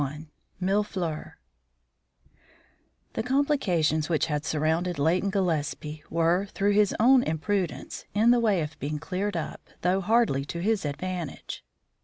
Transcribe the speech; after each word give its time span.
XXI 0.01 0.25
MILLE 0.59 0.83
FLEURS 0.83 1.31
The 3.13 3.21
complications 3.21 4.09
which 4.09 4.25
had 4.25 4.43
surrounded 4.43 4.97
Leighton 4.97 5.29
Gillespie 5.29 6.01
were, 6.09 6.47
through 6.47 6.71
his 6.73 6.95
own 6.99 7.21
imprudence, 7.21 8.05
in 8.15 8.31
the 8.31 8.39
way 8.39 8.61
of 8.61 8.79
being 8.79 8.97
cleared 8.97 9.37
up, 9.37 9.69
though 9.81 10.01
hardly 10.01 10.43
to 10.43 10.59
his 10.59 10.85
advantage. 10.85 11.63